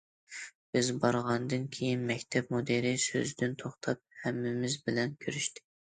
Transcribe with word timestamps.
بىز 0.75 0.87
بارغاندىن 1.03 1.67
كىيىن 1.75 2.07
مەكتەپ 2.11 2.49
مۇدىرى 2.55 2.95
سۆزدىن 3.03 3.53
توختاپ 3.65 4.03
ھەممىمىز 4.25 4.79
بىلەن 4.89 5.15
كۆرۈشتى. 5.27 5.67